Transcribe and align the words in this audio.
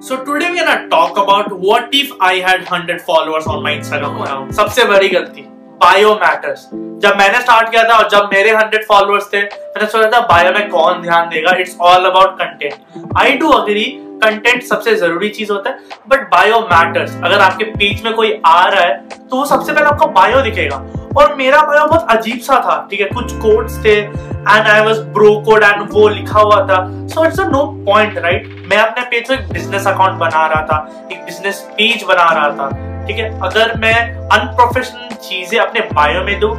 So, 0.00 0.16
today 0.24 0.50
we're 0.50 0.64
gonna 0.64 0.88
talk 0.88 1.16
about 1.18 1.50
what 1.60 1.88
if 1.92 2.10
I 2.20 2.34
had 2.36 2.60
100 2.64 3.00
followers 3.02 3.46
on 3.46 3.64
my 3.64 3.72
Instagram 3.78 4.20
account. 4.22 4.52
सबसे 4.54 4.84
बड़ी 4.88 5.08
गलती 5.08 5.42
bio 5.80 6.12
matters 6.20 6.68
जब 7.02 7.16
मैंने 7.18 7.40
start 7.40 7.70
किया 7.70 7.82
था 7.88 7.96
और 7.96 8.08
जब 8.10 8.28
मेरे 8.32 8.52
100 8.52 8.84
फॉलोअर्स 8.88 9.26
थे, 9.32 9.42
मैंने 9.42 9.86
सोचा 9.86 10.10
था 10.10 10.20
बायो 10.26 10.52
में 10.52 10.68
कौन 10.70 11.02
ध्यान 11.02 11.28
देगा? 11.28 11.56
It's 11.60 11.76
all 11.80 12.04
about 12.10 12.38
content 12.38 13.16
I 13.18 13.32
do 13.38 13.48
agree 13.48 13.84
content 14.24 14.62
सबसे 14.62 14.94
ज़रूरी 14.96 15.28
चीज़ 15.28 15.52
होता 15.52 15.70
है 15.70 15.98
बट 16.08 16.30
बायो 16.30 16.60
मैटर्स 16.72 17.16
अगर 17.24 17.38
आपके 17.40 17.64
पेज 17.64 18.04
में 18.04 18.12
कोई 18.14 18.32
आ 18.46 18.64
रहा 18.68 18.84
है 18.84 18.96
तो 19.08 19.36
वो 19.36 19.44
सबसे 19.46 19.72
पहले 19.72 19.86
आपको 19.86 20.06
बायो 20.20 20.40
दिखेगा। 20.42 20.76
और 21.16 21.34
मेरा 21.36 21.60
बायो 21.62 21.86
बहुत 21.86 22.10
अजीब 22.10 22.38
सा 22.40 22.56
था, 22.60 22.86
ठीक 22.90 23.00
है? 23.00 23.06
कुछ 23.08 23.32
कोड्स 23.42 23.84
थे 23.84 23.96
and 23.98 24.66
I 24.66 24.80
was 24.80 24.98
bro 25.14 25.34
code 25.46 25.64
and 25.64 25.88
वो 25.92 26.08
लिखा 26.08 26.40
हुआ 26.40 26.60
था। 26.66 26.78
So 27.08 27.24
it's 27.24 27.40
no 27.42 27.64
point 27.86 28.18
right 28.18 28.48
मैं 28.68 28.78
अपने 28.78 29.04
पेज 29.04 29.28
पे 29.28 29.34
एक 29.34 29.48
बिज़नेस 29.52 29.86
अकाउंट 29.86 30.18
बना 30.18 30.46
रहा 30.46 30.62
था, 30.62 31.08
एक 31.12 31.24
बिज़नेस 31.24 31.60
पेज 31.72 32.04
बना 32.08 32.24
रहा 32.24 32.48
था, 32.50 32.68
ठीक 33.06 33.18
है? 33.18 33.30
अगर 33.40 33.76
मैं 33.78 33.94
अनप्रोफेशनल 34.30 35.14
चीज़ें 35.18 35.58
अपने 35.60 35.80
बायो 35.92 36.22
में 36.24 36.38
do 36.40 36.52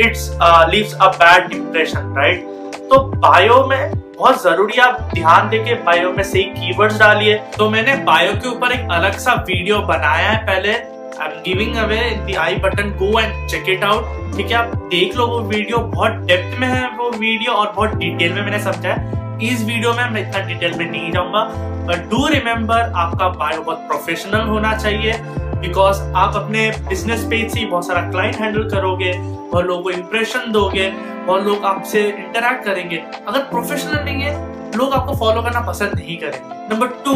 it's 0.00 0.30
leaves 0.70 0.94
a 0.94 1.08
bad 1.14 1.52
impression 1.52 2.14
right 2.16 2.48
तो 2.90 2.98
बायो 3.16 3.64
में 3.66 3.92
बहुत 4.16 4.42
ज़रूरी 4.42 4.78
आप 4.80 5.00
ध्यान 5.14 5.48
देके 5.48 5.74
बायो 5.84 6.10
में 6.12 6.22
सही 6.22 6.42
कीवर्ड्स 6.44 6.98
डालिए। 7.00 7.34
तो 7.56 7.68
मैंने 7.70 7.94
बायो 8.04 8.32
के 8.34 8.48
ऊपर 8.48 8.72
एक 8.72 8.90
अलग 8.92 9.18
सा 9.18 9.34
वीडियो 9.48 9.78
बनाया 9.88 10.30
है 10.30 10.36
पहले। 10.46 10.72
I 11.20 11.28
am 11.28 11.40
giving 11.42 11.76
away 11.76 11.98
the 12.26 12.34
I 12.42 12.54
button 12.58 12.90
go 12.98 13.18
and 13.20 13.46
check 13.48 13.68
it 13.68 13.82
out 13.84 14.36
ठीक 14.36 14.46
है, 14.46 14.54
आप 14.54 14.74
देख 14.90 15.16
लो 15.16 15.26
वो 15.26 15.40
वीडियो 15.40 15.78
बहुत 15.94 16.12
डेप्थ 16.26 16.58
में 16.60 16.66
है 16.68 16.86
वो 16.96 17.10
वीडियो 17.10 17.52
और 17.52 17.72
बहुत 17.72 17.94
डिटेल 17.96 18.32
में 18.32 18.42
मैंने 18.42 18.58
समझा 18.62 18.94
इस 19.42 19.64
वीडियो 19.64 19.92
में 19.94 20.10
मैं 20.10 20.20
इतना 20.20 20.40
डिटेल 20.46 20.78
में 20.78 20.90
नहीं 20.90 21.10
जाऊँगा। 21.12 21.42
बट 21.86 22.08
डू 22.10 22.26
रिमेम्बर 22.28 22.92
आपका 22.96 23.28
बायो 23.28 23.62
बहुत 23.62 23.86
प्रोफेशनल 23.88 24.48
होना 24.48 24.72
चाहिए। 24.76 25.12
बिकॉज़ 25.60 26.02
आप 26.16 26.36
अपने 26.36 26.68
बिज़नेस 26.88 27.24
पेज 27.30 27.52
से 27.52 27.64
बहुत 27.66 27.86
सारा 27.86 28.00
क्लाइंट 28.10 28.36
हैंडल 28.36 28.68
करोगे, 28.70 29.12
बहुत 29.12 29.64
लोगों 29.66 29.82
को 29.82 29.90
इंप्रेशन 29.90 30.52
दोगे, 30.52 30.90
बहुत 31.26 31.46
लोग 31.46 31.64
आपसे 31.66 32.06
इंटरेक्ट 32.08 32.64
करेंगे। 32.64 33.02
अगर 33.26 33.40
प्रोफेशनल 33.50 34.04
नहीं 34.04 34.22
है, 34.22 34.34
लोग 34.76 34.94
आपको 34.94 35.16
फॉलो 35.18 35.42
करना 35.42 35.60
पसंद 35.68 35.94
नहीं 35.94 36.16
करेंगे 36.18 36.74
number 36.74 36.86
two 37.04 37.14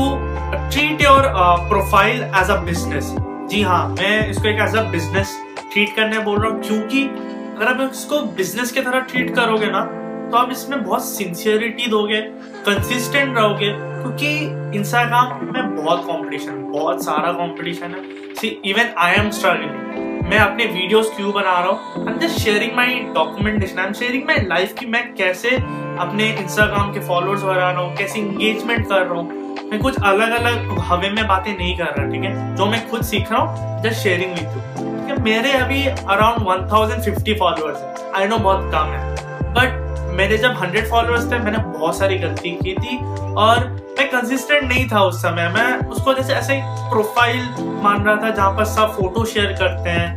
treat 0.71 1.03
your 1.03 1.33
profile 1.69 2.23
as 2.23 2.51
a 2.51 2.57
business 2.65 3.15
जी 3.51 3.63
हाँ 3.63 3.89
मैं 3.89 4.29
इसको 4.31 4.49
एक 4.49 4.61
एज 4.61 4.77
अ 4.77 4.83
बिज़नेस 4.91 5.37
ट्रीट 5.73 5.95
करने 5.97 6.19
बोल 6.21 6.39
रहा 6.41 6.51
हूँ। 6.51 6.63
क्योंकि 6.63 7.03
अगर 7.03 7.67
आप 7.69 7.91
इसको 7.93 8.21
बिज़नेस 8.37 8.73
की 8.73 8.81
तरह 8.81 9.01
ट्रीट 9.11 9.35
करोगे 9.37 9.67
ना 9.71 9.85
तो 10.31 10.37
आप 10.37 10.51
इसमें 10.53 10.83
बहुत 10.85 11.05
सिंसियरिटी 11.07 11.87
दोगे 11.91 12.21
कंसिस्टेंट 12.67 13.37
रहोगे, 13.37 13.69
क्योंकि 13.71 14.79
इंस्टाग्राम 14.79 15.45
में 15.47 15.77
बहुत 15.77 16.01
कंपटीशन 16.05 16.63
बहुत 16.73 17.05
सारा 17.05 17.33
कंपटीशन 17.35 17.95
है। 17.95 18.35
See 18.35 18.49
even 18.67 18.95
I 18.99 19.15
am 19.15 19.31
struggling 19.31 20.27
मैं 20.31 20.39
अपने 20.39 20.65
वीडियोस 20.67 21.13
क्यों 21.17 21.33
बना 21.33 21.59
रहा 21.61 21.69
हूँ? 21.69 21.79
I 21.99 22.13
am 22.13 22.19
just 22.21 22.39
sharing 22.41 22.77
my 22.77 22.99
documentation 23.15 23.79
I 23.79 23.87
am 23.87 23.93
sharing 23.93 24.25
my 24.27 24.47
life 24.47 24.75
की 24.79 24.87
मैं 24.87 25.05
कैसे 25.15 25.57
अपने 25.57 26.29
इंस्टाग्राम 26.33 26.93
के 26.93 27.01
फॉलोअर्स 27.09 27.43
बढ़ा 27.43 27.71
रहा 27.71 27.81
हूँ, 27.81 27.97
कैसे 27.97 28.19
इंगेजमेंट 28.19 28.87
कर 28.89 29.03
रहा 29.03 29.21
हूँ। 29.21 29.44
मैं 29.63 29.81
कुछ 29.81 29.97
अलग 30.03 30.31
अलग 30.31 30.79
हवे 30.79 31.11
में 31.11 31.27
बातें 31.29 31.57
नहीं 31.57 31.77
कर 31.79 31.85
रहा, 31.85 32.11
ठीक 32.11 32.25
है? 32.25 32.57
जो 32.57 32.67
मैं 32.67 32.89
खुद 32.91 33.03
सीख 33.03 33.33
रहा 33.33 33.41
हूँ 33.41 33.83
जस्ट 33.83 34.03
शेयरिंग 34.03 34.33
विथ 34.33 35.11
यू 35.11 35.23
मेरे 35.25 35.53
अभी 35.53 35.87
अराउंड 35.87 36.47
1050 36.47 37.35
फॉलोअर्स 37.35 37.83
है। 37.83 38.13
आई 38.17 38.27
नो 38.27 38.39
बहुत 38.39 38.71
कम 38.73 38.93
है। 38.93 39.15
बट 39.55 39.83
मेरे 40.17 40.39
जब 40.39 40.55
100 40.55 40.91
फॉलोअर्स 40.91 41.33
थे, 41.33 41.39
मैंने 41.39 41.59
बहुत 41.59 41.99
सारी 41.99 42.19
गलती 42.19 42.51
की 42.51 42.75
थी 42.75 42.97
और 43.35 43.69
मैं 43.99 44.09
कंसिस्टेंट 44.11 44.65
नहीं 44.65 44.89
था 44.89 45.03
उस 45.03 45.23
समय। 45.23 45.49
मैं 45.49 45.89
उसको 45.89 46.15
जैसे 46.15 46.33
ऐसे 46.33 46.61
प्रोफ़ाइल 46.65 47.49
मान 47.83 48.05
रहा 48.05 48.17
था 48.17 48.31
जहाँ 48.31 48.57
पर 48.57 48.65
सब 48.65 48.95
फ़ोटो 48.97 49.25
शेयर 49.25 49.53
करते 49.53 49.91
हैं। 49.91 50.15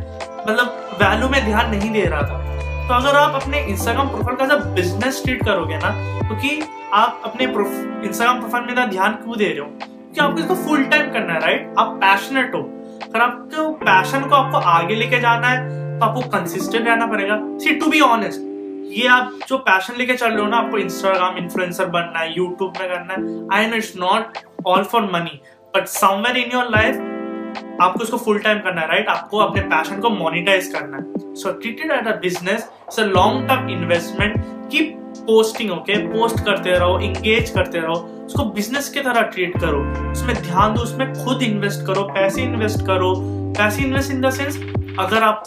मतलब 0.48 0.66
वैल्यू 1.02 1.28
में 1.28 1.44
ध्यान 1.44 1.70
नहीं 1.70 1.90
दे 1.90 2.04
रहा 2.04 2.22
था। 2.22 2.38
तो 2.88 2.94
अगर 2.94 3.16
आप 3.16 3.42
अपने 3.42 3.60
इंस्टाग्राम 3.60 4.08
प्रोफ़ाइल 4.08 4.36
का 4.36 4.46
जब 4.46 4.74
बिज़नेस 4.74 5.22
ट्रीट 5.24 5.44
करोगे 5.44 5.76
ना 5.76 5.90
क्योंकि 6.28 6.48
तो 6.48 6.77
आप 6.94 7.20
अपने 7.24 7.44
इंस्टाग्राम 7.44 8.38
प्रोफ़ाइल 8.40 8.64
में 8.66 8.90
ध्यान 8.90 9.12
क्यों 9.14 9.36
दे 9.38 9.46
रहे 9.46 9.58
हो? 9.58 9.66
क्योंकि 9.66 10.20
आपको 10.20 10.38
इसको 10.40 10.54
फुल 10.56 10.84
टाइम 10.84 11.10
करना 11.12 11.32
है 11.32 11.40
राइट 11.40 11.74
आप 11.78 11.88
पैशनेट 12.02 12.54
हो। 12.54 12.60
अगर 13.04 13.20
आपको 13.20 13.68
पैशन 13.80 14.28
को 14.28 14.34
आपको 14.34 14.58
आगे 14.68 14.94
लेके 14.94 15.20
जाना 15.20 15.48
है 15.48 15.98
तो 15.98 16.06
आपको 16.06 16.20
कंसिस्टेंट 16.30 16.86
रहना 16.86 17.06
पड़ेगा। 17.06 17.36
सी 17.58 17.74
टू 17.74 17.86
बी 17.90 18.00
ऑनेस्ट 18.00 18.46
ये 18.92 19.06
आप 19.08 19.32
जो 19.48 19.58
पैशन 19.58 19.94
लेके 19.98 20.14
चल 20.14 20.30
रहे 20.30 20.40
हो 20.40 20.46
ना, 20.48 20.56
आपको 20.56 20.78
इंस्टाग्राम 20.78 21.36
इन्फ्लुएंसर 21.38 21.86
बनना 21.88 22.18
है 22.18 22.36
यूट्यूब 22.36 22.72
में 22.80 22.88
करना 22.88 23.14
है 23.14 23.58
I 23.58 23.70
know 23.70 23.76
it's 23.76 23.92
not 23.96 24.38
all 24.66 24.84
for 24.84 25.10
money 25.12 25.40
but 25.76 25.86
somewhere 25.88 26.36
in 26.36 26.50
your 26.52 26.70
life 26.70 27.06
आपको 27.80 28.04
इसको 28.04 28.16
फुल 28.18 28.38
टाइम 28.38 28.58
करना 28.60 28.80
है 28.80 28.88
राइट 28.88 29.08
आपको 29.08 29.38
अपने 29.38 29.62
पैशन 29.68 30.00
को 30.00 30.10
मोनिटाइज 30.10 30.72
करना 30.74 30.96
है। 30.96 31.34
So 31.34 31.52
treated 31.52 31.90
at 31.92 32.06
a 32.06 32.16
business 32.20 32.70
it's 32.82 33.00
a 33.00 33.04
long 33.06 33.48
term 33.48 33.68
investment 33.70 34.34
की 34.72 34.80
पोस्टिंग 35.28 35.70
ओके 35.72 35.96
पोस्ट 36.08 36.44
करते 36.44 36.72
रहो 36.72 36.98
इंगेज 37.00 37.50
करते 37.50 37.78
रहो। 37.78 37.94
उसको 38.26 38.44
बिज़नेस 38.52 38.88
की 38.88 39.00
तरह 39.00 39.22
ट्रीट 39.24 39.58
करो। 39.60 39.80
उसमें 40.10 40.34
ध्यान 40.36 40.74
दो, 40.74 40.82
उसमें 40.82 41.12
खुद 41.14 41.42
इन्वेस्ट 41.42 41.86
करो, 41.86 42.02
पैसे 42.14 42.42
इन्वेस्ट 42.42 42.86
करो। 42.86 43.14
पैसे 43.58 43.82
इन्वेस्ट 43.82 44.10
इन 44.10 44.20
द 44.20 44.30
सेंस 44.30 44.56
अगर 44.98 45.22
आप 45.22 45.42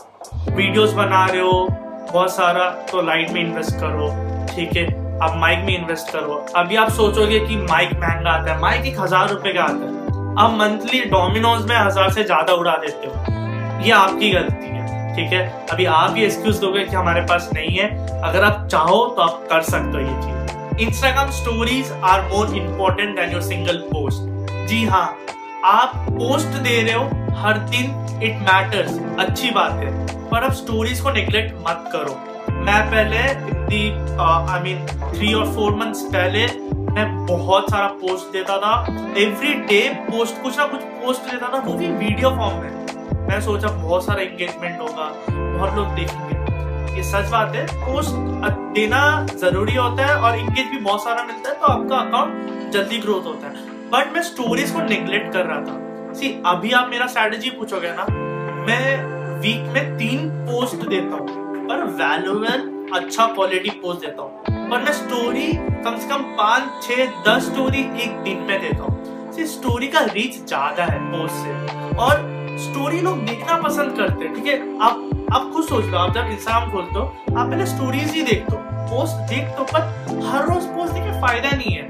वीडियोस 0.49 0.93
बना 0.93 1.25
रहे 1.25 1.41
हो, 1.41 1.67
बहुत 2.13 2.31
सारा 2.31 2.69
तो 2.91 3.01
लाइट 3.01 3.31
में 3.31 3.41
इन्वेस्ट 3.41 3.75
करो, 3.75 4.07
ठीक 4.47 4.75
है? 4.77 4.85
आप 5.19 5.35
माइक 5.37 5.59
में 5.65 5.77
इन्वेस्ट 5.77 6.11
करो। 6.13 6.45
अभी 6.55 6.75
आप 6.75 6.89
सोचोगे 6.91 7.39
कि 7.39 7.55
माइक 7.57 7.93
महँगा 7.95 8.31
आता 8.31 8.53
है। 8.53 8.59
माइक 8.61 8.85
एक 8.85 8.99
हज़ार 8.99 9.29
रुपए 9.29 9.53
का 9.53 9.63
आता 9.63 9.85
है। 9.85 10.35
आप 10.39 10.57
मंथली 10.59 10.99
डोमिनोज 11.09 11.65
में 11.65 11.75
हज़ार 11.77 12.09
से 12.11 12.23
ज़्यादा 12.23 12.53
उड़ा 12.53 12.75
देते 12.77 13.07
हो। 13.07 13.83
ये 13.83 13.91
आपकी 13.93 14.29
गलती 14.31 14.67
है। 14.67 14.80
ठीक 15.15 15.33
है? 15.33 15.41
अभी 15.71 15.85
आप 15.85 16.17
ये 16.17 16.25
एक्सक्यूज 16.25 16.59
दोगे 16.59 16.83
कि 16.85 16.95
हमारे 16.95 17.21
पास 17.21 17.49
नहीं 17.53 17.77
है। 17.77 17.89
अगर 18.21 18.43
आप 18.43 18.67
चाहो 18.67 19.05
तो 19.07 19.21
आप 19.21 19.47
कर 19.51 19.61
सकते 19.61 19.97
हो 19.97 19.99
ये 20.01 20.21
चीज़। 20.21 20.79
Instagram 20.81 21.31
stories 21.31 21.91
are 22.03 22.21
more 22.23 22.55
important 22.57 23.15
than 23.15 23.31
your 23.31 23.41
single 23.41 23.77
post 23.87 24.67
जी 24.69 24.83
हाँ 24.85 25.05
आप 25.65 25.91
पोस्ट 26.09 26.47
दे 26.47 26.81
रहे 26.81 26.93
हो, 26.93 27.03
हर 27.37 27.57
दिन 27.69 28.21
इट 28.23 28.35
मैटर्स 28.41 28.99
अच्छी 29.19 29.49
बात 29.51 29.71
है। 29.73 30.29
पर 30.29 30.43
आप 30.43 30.51
स्टोरीज 30.53 30.99
को 30.99 31.11
निग्लेक्ट 31.11 31.55
मत 31.59 31.89
करो। 31.93 32.19
मैं 32.51 32.81
पहले 32.91 33.17
आई 33.17 34.59
मीन 34.63 34.85
थ्री 35.13 35.33
और 35.33 35.45
फोर 35.55 35.75
मंथ्स 35.75 36.01
पहले 36.13 36.45
मैं 36.93 37.25
बहुत 37.25 37.69
सारा 37.71 37.87
पोस्ट 37.99 38.31
देता 38.33 38.57
था। 38.57 38.73
एवरी 39.17 39.53
डे 39.67 39.81
पोस्ट 40.09 40.41
कुछ 40.43 40.57
ना 40.57 40.65
कुछ 40.65 40.81
पोस्ट 41.03 41.31
देता 41.31 41.47
था, 41.47 41.59
वो 41.59 41.73
भी 41.73 41.87
वीडियो 41.87 42.29
फॉर्म 42.29 42.55
में। 42.55 42.85
मैं 43.31 43.39
सोचा 43.41 43.67
बहुत 43.73 44.05
सारा 44.05 44.21
एंगेजमेंट 44.21 44.79
होगा, 44.81 45.03
बहुत 45.27 45.75
लोग 45.75 45.93
देखेंगे। 45.95 46.95
ये 46.95 47.03
सच 47.03 47.29
बात 47.31 47.53
है 47.55 47.65
पोस्ट 47.75 48.15
देना 48.75 48.99
ज़रूरी 49.33 49.75
होता 49.75 50.05
है 50.05 50.15
और 50.15 50.37
इंगेज 50.37 50.65
भी 50.67 50.77
बहुत 50.79 51.03
सारा 51.03 51.23
मिलता 51.23 51.49
है 51.49 51.55
तो 51.55 51.65
आपका 51.67 51.97
अकाउंट 51.97 52.71
जल्दी 52.73 52.97
ग्रोथ 52.99 53.25
होता 53.25 53.47
है। 53.47 53.53
बट 53.91 54.11
मैं 54.13 54.21
स्टोरीज 54.23 54.71
को 54.71 54.81
निग्लेक्ट 54.81 55.31
कर 55.33 55.45
रहा 55.45 55.59
था। 55.61 56.13
सी 56.13 56.31
अभी 56.45 56.71
आप 56.71 56.89
मेरा 56.89 57.07
स्ट्रेटेजी 57.07 57.49
पूछोगे 57.51 57.91
ना, 57.91 58.05
मैं 58.67 59.39
वीक 59.39 59.71
में 59.73 59.97
तीन 59.97 60.27
पोस्ट 60.45 60.85
देता 60.89 61.15
हूँ, 61.15 61.67
पर 61.69 61.83
वैल्यूएबल 61.95 62.69
अच्छा 62.95 63.25
क्वालिटी 63.27 63.69
पोस्ट 63.81 64.01
देता 64.01 64.21
हूँ। 64.21 64.69
पर 64.69 64.83
मैं 64.83 64.93
स्टोरी 64.93 65.47
कम 65.85 65.97
से 65.97 66.09
कम 66.09 66.23
पाँच, 66.37 66.83
छह, 66.83 67.05
दस 67.29 67.45
स्टोरी 67.45 67.85
एक 68.03 68.21
दिन 68.23 68.45
में 68.49 68.59
देता 68.61 68.83
हूँ। 68.83 69.45
स्टोरी 69.47 69.87
का 69.87 69.99
रीच 70.05 70.37
ज़्यादा 70.37 70.83
है 70.85 70.99
पोस्ट 71.11 71.35
से। 71.35 71.97
और 71.97 72.29
स्टोरी 72.61 72.99
लोग 73.01 73.25
देखना 73.25 73.55
पसंद 73.61 73.95
करते 73.97 74.25
हैं, 74.25 74.33
ठीक 74.35 74.45
है? 74.45 74.59
आप 74.81 75.09
आप 75.33 75.51
खुद 75.53 75.63
सोच 75.65 75.85
लो, 75.85 75.97
आप 75.97 76.13
जब 76.13 76.29
इंस्टाग्राम 76.31 76.71
खोलते 76.71 76.99
हो, 76.99 77.05
आप 77.37 77.49
पहले 77.49 77.65
स्टोरीज 77.65 78.11
ही 78.11 78.21
देखते 78.23 78.55
हो 78.55 78.61
पोस्ट 78.89 79.29
देख 79.29 79.47
तो 79.57 79.63
पर 79.65 79.81
हर 80.25 80.45
रोज 80.45 80.65
पोस्ट 80.67 80.93
देखे 80.93 81.19
फ़ायदा 81.21 81.51
नहीं 81.51 81.73
है। 81.73 81.83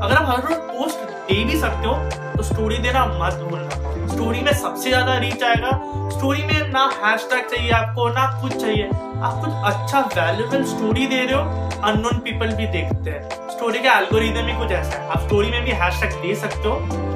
अगर 0.00 0.14
आप 0.14 0.28
हर 0.28 0.42
रोज 0.42 0.58
पोस्ट 0.70 0.98
दे 1.28 1.44
भी 1.44 1.58
सकते 1.60 1.88
हो 1.88 1.94
तो 2.36 2.42
स्टोरी 2.44 2.78
देना 2.78 3.04
मत 3.14 3.40
भूलना। 3.42 4.06
स्टोरी 4.08 4.40
में 4.40 4.52
सबसे 4.52 4.88
ज़्यादा 4.88 5.18
रीच 5.18 5.42
आएगा। 5.42 5.70
स्टोरी 6.10 6.42
में 6.42 6.68
ना 6.70 6.84
हैशटैग 7.02 7.46
चाहिए 7.46 7.70
आपको, 7.72 8.08
ना 8.10 8.26
कुछ 8.42 8.56
चाहिए। 8.56 8.86
आप 8.86 9.40
कुछ 9.44 9.72
अच्छा 9.72 10.00
वैल्यूबल 10.16 10.64
स्टोरी 10.66 11.06
दे 11.06 11.24
रहे 11.24 11.34
हो 11.34 11.80
अननोन 11.82 12.18
पीपल 12.20 12.54
भी 12.56 12.66
देखते 12.68 13.10
हैं। 13.10 13.48
स्टोरी 13.50 13.78
का 13.78 13.98
एल्गोरिदम 13.98 14.46
ही 14.46 14.58
कुछ 14.58 14.72
ऐसा 14.72 14.98
है। 14.98 15.08
आप 15.08 15.20
स्टोरी 15.20 15.50
में 15.50 15.64
भी 15.64 15.70
हैशटैग 15.82 16.20
दे 16.22 16.34
सकते 16.36 16.68
हो। 16.68 16.74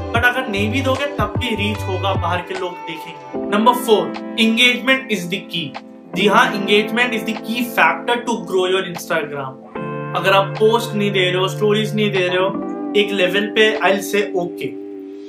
बट 0.08 0.24
अगर 0.24 0.48
नहीं 0.48 0.70
भी 0.72 0.80
दोगे, 0.80 1.06
तब 1.16 1.34
भी 1.38 1.54
रीच 1.56 1.78
होगा, 1.78 2.12
बाहर 2.14 2.40
के 2.42 2.54
लोग 2.54 2.72
देखेंगे। 2.86 3.50
Number 3.50 3.72
four 3.76 4.36
engagement 4.40 5.12
is 5.12 5.26
the 5.28 5.40
key 5.52 5.72
जी 6.14 6.26
हाँ 6.26 6.52
engagement 6.54 7.14
is 7.14 7.24
the 7.24 7.36
key 7.46 7.64
factor 7.64 8.20
to 8.20 8.36
grow 8.48 8.66
your 8.66 8.86
Instagram 8.88 10.16
अगर 10.16 10.32
आप 10.32 10.54
पोस्ट 10.58 10.94
नहीं 10.94 11.10
दे 11.10 11.24
रहे 11.24 11.40
हो 11.40 11.48
स्टोरीज 11.48 11.94
नहीं 11.94 12.10
दे 12.12 12.26
रहे 12.28 12.38
हो, 12.38 12.92
एक 12.96 13.10
लेवल 13.12 13.46
पे 13.54 13.68
I 13.78 14.00
say 14.02 14.32
okay 14.36 14.68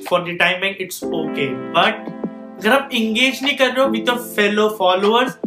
for 0.03 0.21
the 0.21 0.37
timing 0.39 0.75
it's 0.81 1.03
okay 1.03 1.47
but 1.73 2.07
अगर 2.59 2.73
आप 2.73 2.89
इंगेज 2.93 3.43
नहीं 3.43 3.57
कर 3.57 3.65
रहे 3.65 3.83
हो 3.85 3.89
विद 3.91 4.09
फेलो 4.35 4.69
फॉलोअर्स 4.69 5.37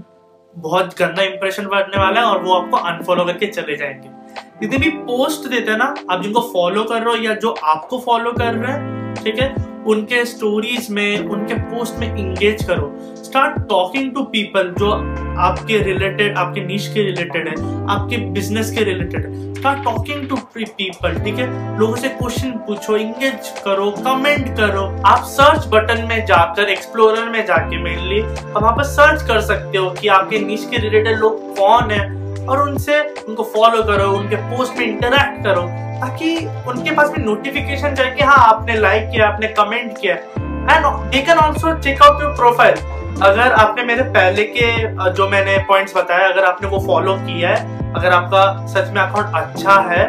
बहुत 0.55 0.95
गंदा 0.99 1.23
इंप्रेशन 1.23 1.67
बढ़ने 1.67 2.03
वाला 2.03 2.21
है 2.21 2.27
और 2.27 2.43
वो 2.43 2.55
आपको 2.55 2.77
अनफॉलो 2.77 3.25
करके 3.25 3.47
चले 3.47 3.77
जाएँगे। 3.77 4.09
जितने 4.61 4.79
भी 4.79 4.91
पोस्ट 4.91 5.49
देते 5.51 5.71
हैं 5.71 5.79
ना, 5.79 5.95
आप 6.11 6.23
जिनको 6.23 6.41
फॉलो 6.53 6.85
कर 6.85 7.03
रहे 7.03 7.17
हो 7.17 7.23
या 7.25 7.35
जो 7.35 7.55
आपको 7.65 7.99
फॉलो 7.99 8.33
कर 8.33 8.55
रहे 8.55 8.73
हैं 8.73 9.02
ठीक 9.15 9.39
है? 9.39 9.55
उनके 9.87 10.25
स्टोरीज 10.25 10.91
में, 10.91 11.19
उनके 11.19 11.55
पोस्ट 11.55 11.99
में 11.99 12.17
इंगेज 12.17 12.65
करो। 12.65 12.93
स्टार्ट 13.25 13.69
टॉकिंग 13.69 14.15
टू 14.15 14.23
पीपल 14.23 14.75
जो 14.79 14.91
आपके 15.39 15.79
रिलेटेड 15.79 16.39
आपके 16.39 16.61
निश 16.61 16.89
के 16.95 17.03
रिलेटेड 17.03 17.49
है, 17.49 17.55
आपके 17.89 18.17
बिज़नेस 18.17 18.71
के 18.71 18.85
रिलेटेड 18.85 19.27
है। 19.27 19.55
स्टार्ट 19.55 19.85
टॉकिंग 19.85 20.29
टू 20.29 20.37
पीपल 20.37 21.19
ठीक 21.19 21.35
है? 21.35 21.79
लोगों 21.79 21.97
से 21.97 22.09
क्वेश्चन 22.09 22.51
पूछो 22.67 22.97
इंगेज 22.97 23.53
करो 23.65 23.91
कमेंट 23.91 24.57
करो। 24.57 25.03
आप 25.07 25.23
सर्च 25.25 25.67
बटन 25.67 26.07
में 26.09 26.25
जाकर 26.27 26.69
एक्सप्लोरर 26.69 27.29
में 27.29 27.47
जाके 27.47 27.83
मेनली 27.83 28.21
वहाँ 28.53 28.73
पर 28.77 28.83
सर्च 28.83 29.23
कर 29.23 29.41
सकते 29.41 29.79
हो 29.79 29.91
कि 29.91 30.09
आपके 30.09 30.39
नीच 30.39 30.65
के 30.65 30.79
रिलेटेड 30.79 31.19
लोग 31.19 31.57
कौन 31.57 31.91
है। 31.91 32.23
और 32.47 32.63
उनसे 32.63 33.01
उनको 33.29 33.43
फॉलो 33.43 33.83
करो, 33.83 34.11
उनके 34.11 34.37
पोस्ट 34.37 34.79
में 34.79 34.87
इंटरेक्ट 34.87 35.45
करो। 35.45 35.82
ताकि 36.03 36.37
उनके 36.69 36.91
पास 36.91 37.11
भी 37.11 37.23
नोटिफिकेशन 37.23 37.95
जाए 37.95 38.11
कि 38.15 38.25
हाँ 38.25 38.37
आपने 38.45 38.77
लाइक 38.77 39.09
किया, 39.11 39.27
आपने 39.29 39.49
कमेंट 39.51 39.99
किया। 39.99 40.15
And 40.15 40.87
they 41.13 41.21
can 41.23 41.39
also 41.39 41.75
check 41.79 42.03
out 42.03 42.23
your 42.23 42.35
profile 42.37 42.75
अगर 43.23 43.53
आपने 43.53 43.83
मेरे 43.85 44.03
पहले 44.11 44.45
के 44.57 44.67
जो 45.13 45.29
मैंने 45.29 45.57
पॉइंट्स 45.69 45.97
बताया 45.97 46.29
अगर 46.29 46.45
आपने 46.45 46.69
वो 46.69 46.79
फॉलो 46.87 47.15
किया 47.19 47.49
है, 47.51 47.93
अगर 47.93 48.13
आपका 48.13 48.67
सच 48.67 48.91
में 48.91 49.01
अकाउंट 49.03 49.37
अच्छा 49.37 49.79
है 49.91 50.05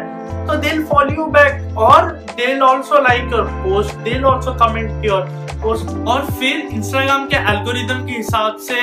तो 0.46 0.54
दिल 0.60 0.84
फॉलो 0.86 1.14
यू 1.14 1.26
बैक 1.32 1.78
और 1.78 2.10
they'll 2.36 2.62
also 2.62 3.00
like 3.02 3.32
your 3.32 3.44
post 3.64 3.96
they'll 4.04 4.24
also 4.24 4.54
comment 4.58 5.04
your 5.04 5.20
post 5.62 5.96
और 6.08 6.24
फिर 6.32 6.68
इंस्टाग्राम 6.72 7.26
के 7.26 7.36
एल्गोरिदम 7.52 8.06
के 8.06 8.12
हिसाब 8.12 8.56
से 8.68 8.80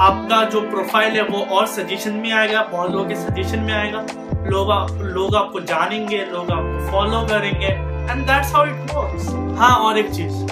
आपका 0.00 0.42
जो 0.50 0.60
प्रोफ़ाइल 0.60 1.16
है, 1.16 1.22
वो 1.22 1.44
और 1.56 1.66
सजेशन 1.68 2.12
में 2.12 2.32
आएगा, 2.32 2.62
बहुत 2.62 2.90
लोगों 2.90 3.04
के 3.08 3.14
सजेशन 3.16 3.58
में 3.60 3.72
आएगा। 3.74 4.04
लोग 4.46 4.70
लोग 5.02 5.34
आपको 5.36 5.60
जानेंगे, 5.62 6.24
लोग 6.32 6.50
आपको 6.50 6.90
फॉलो 6.90 7.20
करेंगे 7.28 7.66
and 7.66 8.24
that's 8.26 8.54
how 8.54 8.66
it 8.66 8.90
works 8.94 9.28
हाँ 9.58 9.76
और 9.78 9.98
एक 9.98 10.10
चीज़, 10.10 10.42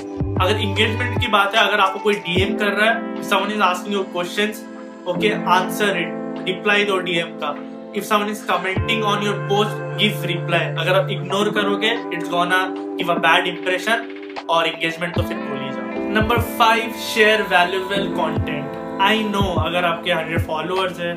अगर 0.43 0.61
इंगेजमेंट 0.61 1.21
की 1.21 1.29
बात 1.29 1.55
है, 1.55 1.67
अगर 1.69 1.81
आपको 1.81 1.99
कोई 2.01 2.15
डीएम 2.27 2.57
कर 2.59 2.73
रहा 2.73 2.91
है 2.91 3.23
someone 3.23 3.53
is 3.53 3.63
asking 3.63 3.95
your 3.95 4.05
questions 4.13 4.65
okay 5.09 5.33
answer 5.51 5.99
it 5.99 6.45
reply 6.47 6.85
दो 6.85 6.99
डीएम 7.01 7.37
का. 7.43 7.55
If 7.97 8.05
someone 8.05 8.29
is 8.31 8.45
commenting 8.47 9.03
on 9.05 9.23
your 9.23 9.35
post 9.49 9.99
give 9.99 10.23
reply 10.27 10.67
अगर 10.75 10.99
आप 10.99 11.11
इग्नोर 11.11 11.51
करोगे 11.55 11.91
it's 12.15 12.31
gonna 12.31 12.65
give 12.99 13.13
a 13.13 13.17
bad 13.19 13.47
impression 13.47 14.07
और 14.51 14.67
एंगेजमेंट 14.67 15.15
तो 15.15 15.23
फिर 15.23 15.37
भूल 15.39 15.59
ही 15.59 15.71
जाओ 15.71 16.09
number 16.13 16.41
five 16.59 16.93
share 17.09 17.43
valuable 17.51 18.07
content 18.17 19.01
I 19.03 19.23
know 19.25 19.43
अगर 19.61 19.85
आपके 19.85 20.13
हंड्रेड 20.13 20.47
फॉलोअर्स 20.47 21.01
है, 21.01 21.13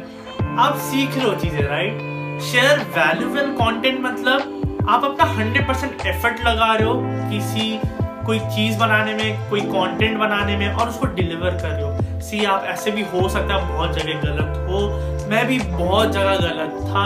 आप 0.59 0.75
सीख 0.81 1.15
रहे 1.17 1.25
हो 1.25 1.33
चीज़ें 1.41 1.63
राइट 1.63 2.13
शेयर 2.41 2.79
वैल्यूएबल 2.95 3.51
कंटेंट 3.53 3.99
मतलब 4.01 4.87
आप 4.89 5.03
अपना 5.03 5.25
हंड्रेड 5.25 5.67
परसेंट 5.67 6.05
एफर्ट 6.05 6.39
लगा 6.45 6.73
रहे 6.73 6.87
हो 6.87 6.93
किसी 7.29 7.79
कोई 8.25 8.39
चीज़ 8.39 8.77
बनाने 8.79 9.13
में, 9.13 9.49
कोई 9.49 9.61
कंटेंट 9.61 10.17
बनाने 10.19 10.57
में 10.57 10.73
और 10.73 10.89
उसको 10.89 11.07
डिलीवर 11.15 11.51
कर 11.51 11.69
रहे 11.69 11.83
हो। 11.83 12.21
सी 12.21 12.43
आप 12.45 12.63
ऐसे 12.65 12.91
भी 12.91 13.01
हो 13.13 13.27
सकता 13.29 13.55
है, 13.55 13.67
बहुत 13.69 13.93
जगह 13.93 14.21
गलत 14.21 14.57
हो। 14.69 14.79
मैं 15.29 15.45
भी 15.47 15.59
बहुत 15.61 16.11
जगह 16.11 16.35
गलत 16.37 16.77
था 16.89 17.03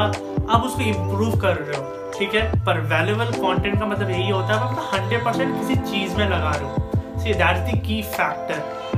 आप 0.53 0.63
उसको 0.65 0.81
इम्प्रूव 0.81 1.39
कर 1.39 1.55
रहे 1.55 1.77
हो, 1.77 2.11
ठीक 2.17 2.35
है? 2.35 2.65
पर 2.65 2.79
वैल्यूबल 2.93 3.31
कंटेंट 3.33 3.79
का 3.79 3.85
मतलब 3.85 4.09
यही 4.09 4.29
होता 4.29 4.53
है, 4.53 4.59
आप 4.59 4.91
हंड्रेड 4.93 5.25
परसेंट 5.25 5.57
किसी 5.59 5.75
चीज़ 5.91 6.17
में 6.17 6.25
लगा 6.25 6.51
रहे 6.51 6.69
हो। 6.69 7.19
See 7.19 7.33
that 7.33 7.57
is 7.57 7.75
the 7.75 7.81
key 7.85 8.01
factor 8.11 8.88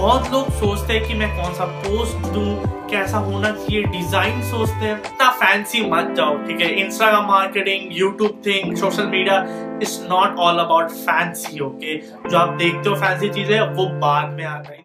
बहुत 0.00 0.30
लोग 0.32 0.48
सोचते 0.50 0.92
हैं 0.92 1.06
कि 1.06 1.14
मैं 1.14 1.28
कौन 1.36 1.52
सा 1.54 1.64
पोस्ट 1.82 2.28
दूँ, 2.34 2.52
कैसा 2.90 3.18
होना 3.18 3.50
चाहिए 3.50 3.82
डिज़ाइन 3.84 4.40
सोचते 4.42 4.84
हैं। 4.84 4.96
इतना 4.96 5.28
फैंसी 5.32 5.80
मत 5.90 6.14
जाओ, 6.16 6.36
ठीक 6.46 6.60
है? 6.60 6.68
Instagram 6.80 7.26
marketing 7.26 7.98
YouTube 7.98 8.40
thing 8.46 8.76
social 8.76 9.06
media 9.06 9.36
it's 9.82 10.00
not 10.10 10.38
all 10.38 10.58
about 10.58 10.90
fancy 10.90 11.60
okay 11.60 11.96
जो 12.28 12.38
आप 12.38 12.54
देखते 12.58 12.88
हो 12.88 12.94
फैंसी 12.96 13.28
चीज़ें, 13.28 13.60
वो 13.60 13.86
बाद 14.00 14.30
में 14.30 14.44
आ 14.44 14.56
गई। 14.60 14.78